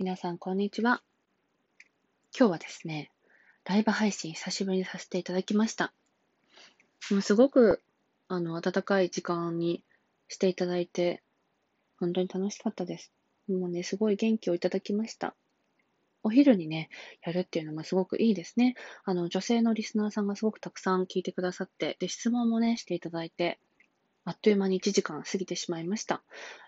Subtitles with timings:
[0.00, 1.04] 皆さん、こんにちは。
[2.36, 3.12] 今日はですね、
[3.64, 5.92] ライブ配信久しぶりにさせていただきました。
[7.12, 7.80] もうすごく、
[8.26, 9.84] あの、温かい時間に
[10.26, 11.22] していただいて、
[12.00, 13.12] 本当に楽しかったです。
[13.48, 15.36] もうね、すごい元気をいただきました。
[16.24, 16.90] お昼にね、
[17.24, 18.74] やるっていうのもすごくいいですね。
[19.04, 23.60] あの、女性のリスナーさんがすごくたくさん聞いてくださって、で、質問もね、していただいて、
[24.24, 26.16] あっという間に1時間過ぎてしまいました。
[26.16, 26.22] あ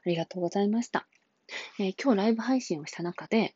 [0.04, 1.08] りがとうございました。
[1.78, 3.54] えー、今日ライブ配信をした中で、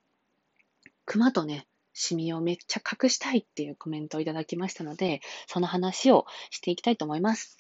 [1.06, 7.59] 熊とね、シミをめっちゃ隠したいっていうコメントをいただきましたので、その話をしていきたいと思います。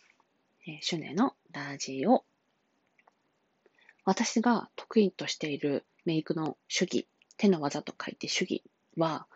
[0.66, 2.24] えー、シュネのラジオ。
[4.04, 8.62] 私が得意としているメイクの主義、手の技と書いて主義
[8.96, 9.26] は、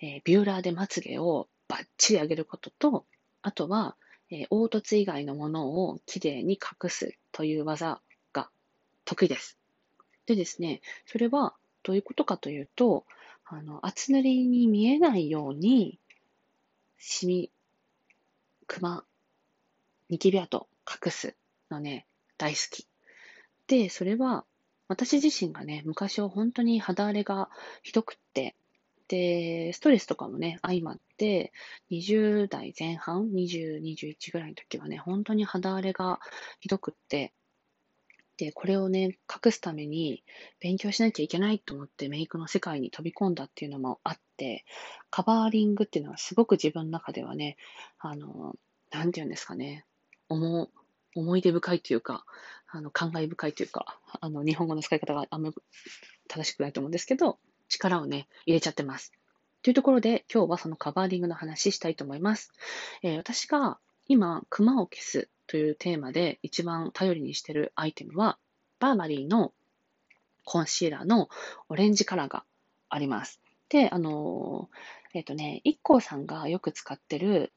[0.00, 3.06] えー、ビューラーでまつげをバッチリ上げることと、
[3.42, 3.96] あとは、
[4.30, 8.00] えー、凹凸以外のものをきれいに隠すという技
[8.32, 8.50] が
[9.04, 9.58] 得意です。
[10.26, 13.04] でですね、それはどういうことかというと、
[13.44, 15.98] あの、厚塗りに見えないように、
[16.98, 17.50] シミ、
[18.66, 19.04] クマ、
[20.08, 20.66] ニキビ跡
[21.04, 21.34] 隠す
[21.70, 22.06] のね、
[22.38, 22.86] 大好き。
[23.66, 24.44] で、それは、
[24.88, 27.50] 私自身がね、昔は本当に肌荒れが
[27.82, 28.54] ひどくって、
[29.08, 31.52] で、ストレスとかもね、相まって、
[31.90, 36.20] 20代前半、20、21ぐらいの時はね、本当に肌荒れが
[36.60, 37.32] ひどくって、
[38.44, 40.22] で、これをね、隠すために
[40.60, 44.66] 勉強しなきゃいけないと思ってメイクの世界に飛び込んだっていうのもあって、
[45.10, 47.56] カバーリングっていうのはすごく自分の中ではね、
[47.98, 48.54] あの、
[48.92, 49.86] なんていうんですかね、
[50.28, 50.68] 思、
[51.16, 52.26] 思い出深いというか、
[52.68, 55.50] あの、感慨深いというか、あの、日本語の使い方があんま
[56.28, 59.12] 正しくないと思うんですけど、力をね、入れちゃってます。
[59.62, 62.52] というところで、今日はそのカバーリングの話したいと思います。
[63.02, 68.38] えー、私が今、クマを消すというテーマで一番頼りにしているアイテムは、
[68.80, 69.52] バーバリーの
[70.44, 71.28] コンシーラーの
[71.68, 72.44] オレンジカラーが
[72.88, 73.40] あります。
[73.68, 74.68] で、あの、
[75.14, 77.52] えっ、ー、とね、一 k さんがよく使ってる、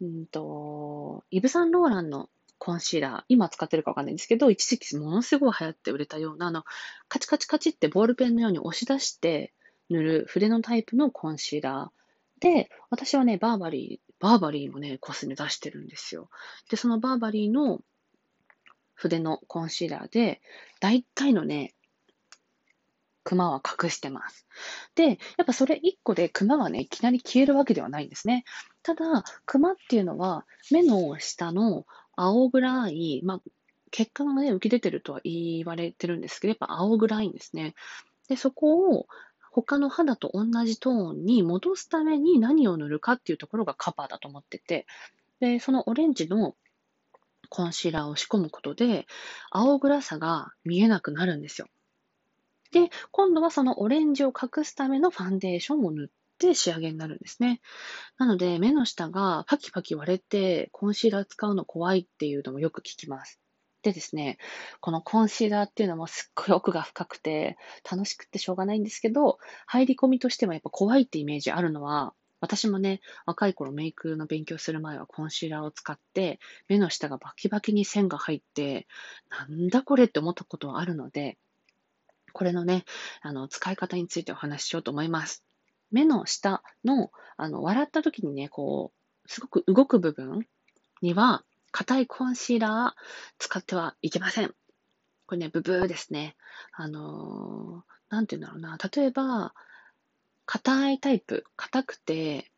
[0.00, 6.64] うんと、イブ・サンローランのコンシーラー、今使ってるかわかんないんですけど、一時期ものすごい流行って売れたような、あの、
[7.08, 9.52] カチカチカチってボールペンのように押し出して
[9.88, 16.28] 塗る筆のタイプのコンシーラーで、私はね、バーバリーバーバリーもね、コスメ出してるんですよ。
[16.70, 17.80] で、そのバーバリーの
[18.94, 20.40] 筆のコンシーラーで、
[20.78, 21.74] 大体のね、
[23.24, 24.46] クマは隠してます。
[24.94, 28.44] で、やっぱそれ1個でクマはね、いきなり消えるわけではないんですね。
[28.82, 31.86] ただ、クマっていうのは、目の下の
[32.16, 33.40] 青暗い、まあ、
[33.90, 37.74] 血管がね、浮き出てるとは言われてるんですけど、やっぱ青暗いんですね。
[38.28, 39.06] で、そこを
[39.50, 44.86] 他の肌と同じトーンに戻すために何を塗るかっていうところがカバーだと思ってて、
[45.40, 46.54] で、そのオレンジの
[47.48, 49.06] コンシーラーを仕込むことで、
[49.50, 51.66] 青暗さが見えなくなるんですよ。
[52.70, 57.60] で、今度はそのオレンジを隠すためのファンデーションを塗って仕上げになるんですね。
[58.18, 63.40] なので、目の下がパキパキ割れて、コンシーラー使うの怖いっていうのもよく聞きます。
[63.82, 64.38] でですね、
[64.80, 67.56] このコンシーラーっていうのもすっごい奥が深くて、
[67.90, 78.86] 楽しくてしょうがないんですけど、入り込みとしてもやっぱ怖いってイメージあるのは、私もね、若い頃メイクの勉強する前はコンシーラーを使って、目の下がバキバキに線が入って、
[79.28, 81.38] なんだこれって思ったことはあるので、
[82.32, 82.84] これのね、
[83.22, 85.44] あの、使い方についてお話ししようと思います。
[85.90, 90.46] 目の下の、あの、笑った時にね、こう、すごく動く部分
[91.02, 93.00] には、硬いコンシーラー
[93.38, 94.54] 使ってはいけません。
[95.26, 96.36] これね、ブブーですね。
[96.72, 98.78] あのー、なんて言うんだろうな。
[98.94, 99.54] 例えば、
[100.46, 102.50] 硬いタイプ、硬くて、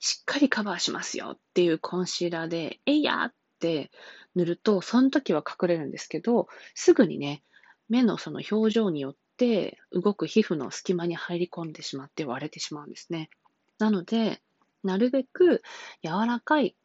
[0.00, 3.90] しっかりカバーしますよっていうコンシーラーで、えいやって
[4.34, 7.42] 塗ると、その時は隠れるんですけど、すぐにね、
[7.88, 13.30] 目のその表情によって動く皮膚の隙間に入り込んでしまって割れてしまうんですね。
[13.78, 14.42] なので、
[14.84, 15.62] なるべく
[16.02, 16.76] 柔らかい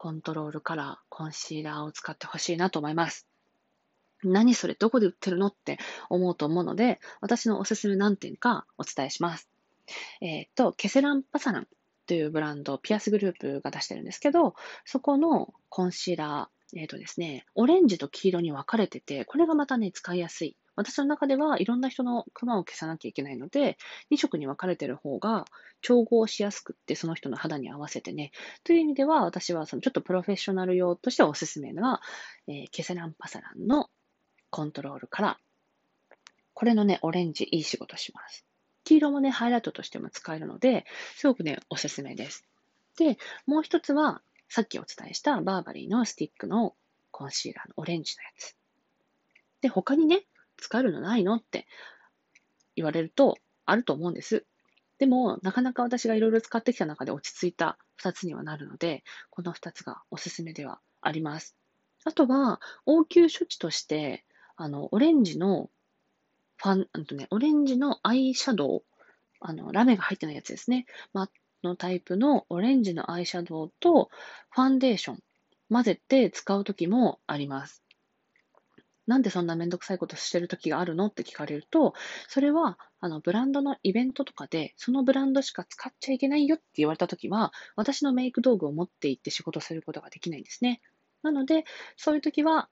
[0.00, 3.26] コントロールカラー、コンシーラーを使ってほしいなと思います。
[4.24, 5.76] 何それどこで売ってるのって
[6.08, 9.50] 思うと思うので、私のおすすめ何点かお伝えします。
[10.22, 11.68] えっ、と、ケセランパサラン
[12.06, 14.54] というブランド、ピアスグループが出してるんですけど、
[14.86, 23.78] そこのコンシーラー、えっ、ー、とですね、オレンジと黄色に分かれてて、これがまたね、使いやすい私の中ではいろんな人のクマを消さなきゃいけないので、
[24.10, 25.44] 2色に分かれてる方が
[25.82, 28.32] 調合しやすくって、その人の肌に合わせてね。
[28.64, 32.00] という意味では、私はそのちょっとプロフェッショナル用としておすすめのは、
[32.48, 33.88] えー、ケセランパサランの
[34.50, 35.50] コントロールカラー。
[36.54, 38.44] これのね、オレンジいい仕事します。
[38.84, 40.84] 黄色もね、ハイライトとしても使えるので、
[41.16, 42.44] すごくね、おすすめです。
[42.98, 46.74] で、もう一つは、さっきお伝えしたバーバリーのスティックの
[47.12, 48.56] コンシーラーのオレンジのやつ。
[49.60, 50.24] で、他にね、
[50.60, 51.66] 使えるのないのって
[52.76, 54.46] 言われると、あると思うんです。
[54.98, 61.56] でも、なかなか私がいろいろ使ってきた中で落ち着いた2つにはなるので、この2つがおすすめではあります。
[62.04, 64.24] あとは、応急処置として、
[64.56, 65.70] あの、オレンジの
[66.56, 68.82] ファン、あとね、オレンジのアイシャドウ、
[69.40, 70.86] あの、ラメが入ってないやつですね。
[71.12, 71.28] マッ
[71.62, 74.10] のタイプのオレンジのアイシャドウと
[74.50, 75.18] ファンデーション
[75.70, 77.82] 混ぜて使うときもあります。
[79.10, 81.94] なんでそんなめんどくさいことしてるときがあるのって聞かれると、
[82.28, 90.80] それは、あの、ブランドのイベントとかで、そのブランドしか使っちゃいけないよって言われたときは、私のメイク道具を持って行って仕事することができないんですね。
[91.24, 91.64] なので、
[91.96, 92.70] そういうときは、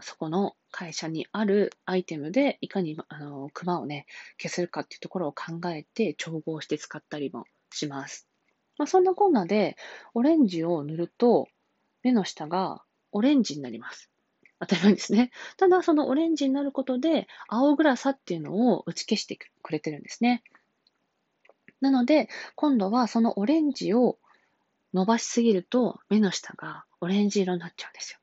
[0.00, 4.06] そこの会社にあるアイテムで、いかに、あの、クマをね、
[4.40, 8.26] 消せるかっていうところを考えて、調合して使ったりもします。
[8.78, 9.76] まあ、そんなこんなで、
[10.14, 11.48] オレンジを塗ると、
[12.02, 12.82] 目の下が
[13.12, 14.09] オレンジになります。
[14.60, 15.30] 当たり前ですね。
[15.56, 20.44] ただ、そのオレンジになることで、青暗さっていうのを打ち消してくれてるんですね。
[21.80, 24.18] なので、今度はそのオレンジを
[24.92, 28.18] 伸ばしすぎると、目の下がオレンジ色になっちゃうんですよ。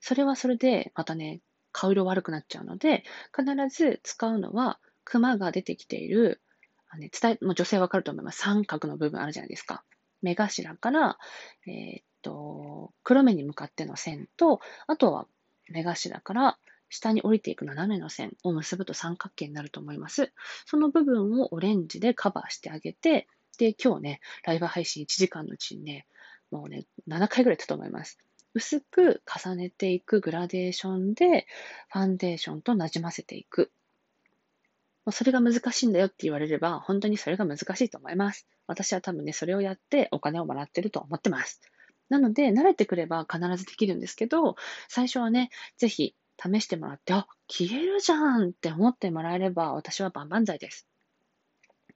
[0.00, 1.40] それはそれで、またね、
[1.70, 3.04] 顔色悪くなっちゃうので、
[3.36, 6.42] 必ず使うのは、クマが出てきている、
[6.88, 8.40] あね、伝え、もう女性わかると思います。
[8.40, 9.84] 三角の部分あるじゃないですか。
[10.22, 11.18] 目頭から、
[11.66, 15.28] えー、っと、黒目に向かっての線と、あとは
[15.70, 20.32] 目頭から下に降りていく斜めの線を結ぶと三角形になると思います。
[20.66, 23.28] その部分をオレンジでカバーしてあげて、
[23.58, 26.06] で、今日ね、ライブ配信1時間のうちにね、
[26.50, 28.18] もうね、7回ぐらいやったと思います。
[28.54, 31.46] 薄く重ねていくグラデーションで、
[31.92, 33.70] ファンデーションとなじませていく。
[35.10, 38.46] それが難しいんだよって言われれば、本当にそれが難しいと思います。
[38.66, 41.60] 私は多分ね、それをやってお金をもらってると思ってます。
[42.08, 44.56] なので、慣れてくれば必ずできるんですけど、
[44.88, 50.86] 最初はね、ぜひ試してもらって、あ、消えるじゃんって思ってもらえれば、私は万々歳です。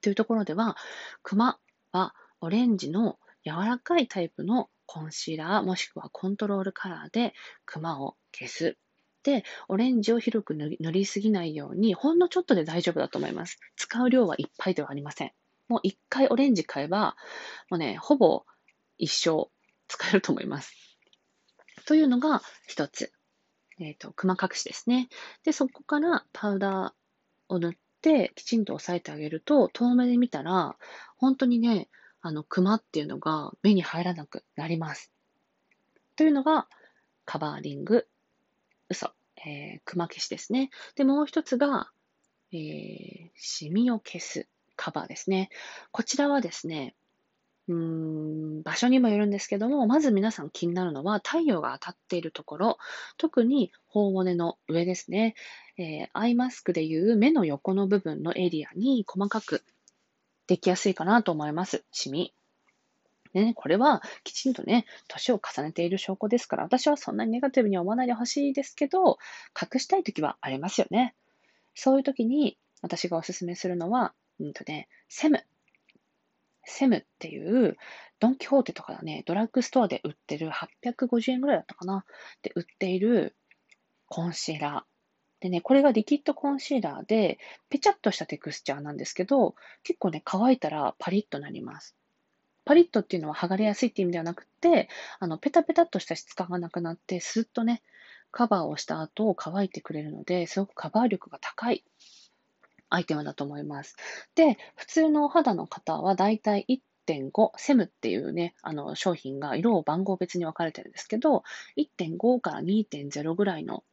[0.01, 0.75] というところでは、
[1.21, 1.59] クマ
[1.91, 7.33] はオレンジの柔らかいタイプのコンシーラーもしくはコントロールカラーで
[7.65, 8.77] クマを消す。
[9.23, 13.57] で、オレンジを広く塗りすぎないように、ほんのちょっとで大丈夫だと思います。
[13.77, 15.31] 使う量はいっぱいではありません。
[15.69, 17.15] もう一回オレンジ買えば、
[17.69, 18.43] もうね、ほぼ
[18.97, 19.49] 一生
[19.93, 20.73] 使えると思います。
[21.85, 23.13] というのが一つ。
[23.79, 25.07] えっ、ー、と、クマ隠しですね。
[25.43, 30.75] で、そこからパウダーを塗って、きちんと押さえてあげると、遠目で見たら、
[31.17, 31.89] 本当にね、
[32.21, 35.11] あの、クマっていうのが目に入らなくなります。
[36.15, 36.67] というのが、
[37.25, 38.07] カバーリング、
[38.89, 39.11] 嘘、
[39.45, 40.71] えー、クマ消しですね。
[40.95, 41.91] で、もう一つが、
[42.51, 45.49] えー、シミを消すカバーですね。
[45.91, 46.95] こちらはですね、
[47.69, 52.77] うん、場所にもよるんですけども、まず皆さん気になるのは太陽が当たっているところ、
[53.17, 55.35] 特に頬骨の上ですね。
[55.77, 59.63] えー、アイマスクでいう目の横の部分のエリアに細かく
[60.47, 61.83] できやすいかなと思います。
[61.91, 62.33] シミ。
[63.33, 69.17] ね、これはきちんとね、年を重ねている証拠ですから、私はそんなにネガティブに思わないでほしいですけど、
[69.59, 71.15] 隠したいときはありますよね。
[71.73, 75.43] そういうときに私がおすすめするのは、うんとね、セム。
[76.65, 77.77] セムっていう、
[78.19, 82.05] ドン・キホーテとかだね、ドラッグストアで売ってる850円ぐらいだったかな。
[82.41, 83.35] で、売っている
[84.07, 84.93] コンシーラー。
[85.43, 87.37] でね、これがリキッドコンシーラーで、
[87.69, 91.95] ペチャッとしたテクスチャーなんですけど、結構ね、乾いたらパリッとなります。
[92.65, 94.87] パリッとっていうのは剥がれやすいっていう意味ではなくて、
[95.19, 97.81] あの、ペタペタっとした質感がなくなって、スッとね、
[98.31, 101.83] カバーをした後乾いてくれるので、すごくカバー力が高い
[102.93, 103.95] アイテムだと思います。
[104.35, 111.43] で、普通のお肌の方はだいたい1.5、セムっていうね、あの商品が色を番号別に分かれてるんですけど、
[111.75, 113.83] 1.5から2.0ぐらいの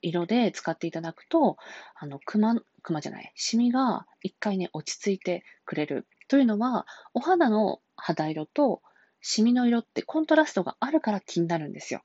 [0.00, 1.56] 色で使っていただくと、
[1.96, 6.06] あの、クマ、クマじゃない、シミが一回ね、落ち着いてくれる。
[6.28, 8.80] というのは、お肌の肌色と
[9.20, 12.02] シミの色ってコントラストがあるから気になるんですよ。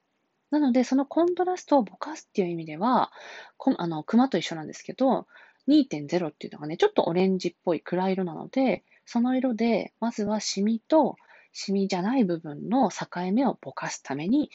[0.50, 3.12] なので、そのコントラストをぼかすっていう意味では、
[3.57, 5.27] こあの、クマと一緒なんですけど、
[5.71, 11.15] 2.0っていうのがね、ちょっとオレンジっぽい暗い色なので、その色で、まずはシミと
[11.53, 14.51] シミじゃない部分の境目をぼかすために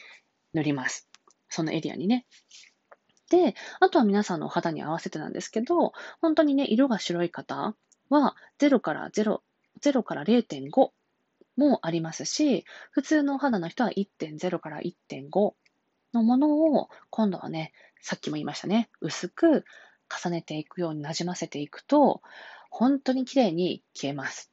[0.53, 1.09] 塗ります。
[1.49, 2.25] そのエリアにね。
[3.29, 7.75] で、あとは皆さんのお肌に合わせてなんですけど、本当にね、色が白い方
[8.09, 9.41] は0から0、
[9.81, 10.91] 0から0.5
[11.57, 15.53] もありますし、普通のお肌の人は1.0から1.5
[16.13, 19.65] のものを、今度はね、さっきも言いましたね、薄く
[20.09, 22.21] 重ねていくようになじませていくと、
[22.69, 24.51] 本当に綺麗に消えます。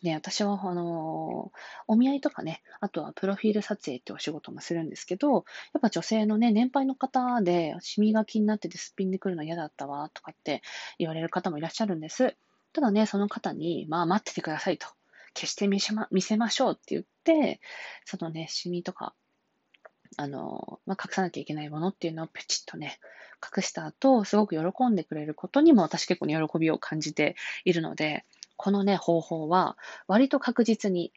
[0.00, 1.52] でね、私は、あの
[1.86, 5.42] お見合いとかね、あとはプロフィール撮影ってお仕事もするんですけど、やっ
[5.80, 10.62] ぱ女性のね、年配の方で、シミが気になっててすっぴんで来るの嫌だったわ、とかって
[10.98, 12.36] 言われる方もいらっしゃるんです。
[12.72, 14.88] ただね、その方に、まあ待っててくださいと。
[15.34, 17.60] 決して見せま見せましょうって言って、
[18.04, 19.14] そのね、シミとか、
[20.16, 22.98] あの、まあ、隠さなきゃいけないものっていうのをペチッとね、
[23.56, 28.24] 隠した後、すごく喜んでくれることにも私結構に喜びを感じているので、
[28.56, 29.76] このね、方法は
[30.06, 31.12] 割と確実に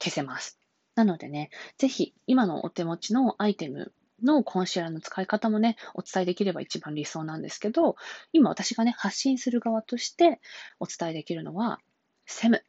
[0.00, 0.58] 消せます。
[0.94, 7.96] なのでね、ぜひ今のお手持ちのアイテムのコンシーラーの使い方もね、お伝えできれば一番理想なんですけど、
[8.32, 10.40] 今私がね、発信する側として
[10.80, 11.80] お伝えできるのは、
[12.24, 12.62] セム。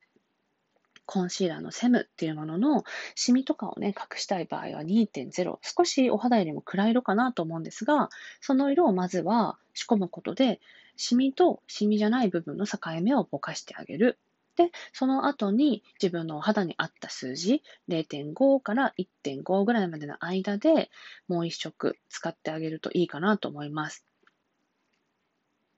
[1.08, 2.84] コンシーラーのセムっていうものの
[3.16, 5.58] シミとかをね、隠したい場合は2.0。
[5.62, 8.10] 少しお肌よりも暗い色かなと思うんですが、
[8.42, 10.60] その色をまずは仕込むことで、
[10.98, 14.20] シミとシミじゃない部分の境目をぼかしてあげる。
[14.58, 20.90] で、その後に自分のお肌に合った数字、0.5から1.5ぐらいまでの間で
[21.28, 24.04] もう一色使ってあげるといいかなと思います。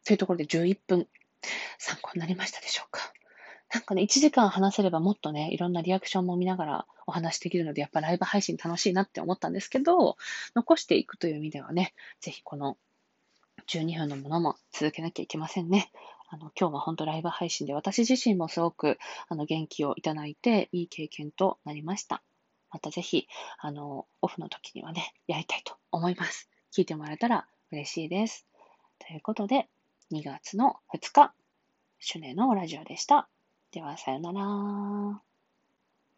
[0.06, 1.08] というところで11分
[1.78, 3.19] 参考になりましたでしょうか？
[3.72, 10.18] なんかね、1時間話せればもっとね、いろんなリアクションも見ながらお話できるので、やっぱライブ配信楽しいなって思ったんですけど、
[10.56, 12.78] 残していくという意味ではね、ぜひこの
[13.68, 15.92] 12分のものも続けなきゃいけませんね。
[16.30, 18.98] あの、今日は本当ライブ配信で私自身もすごく
[19.28, 22.24] あの元気をいただいていい経験となりました。
[22.72, 23.28] またぜひ、
[23.60, 26.50] あの、オフの時にはね、やりたいと思います。
[26.72, 28.48] 聞いてもらえたら嬉しいです。
[29.00, 29.68] ということで、
[30.12, 31.34] 2月の2日、
[32.00, 33.28] シュネのラジオでした。
[33.72, 35.29] では、さよなら。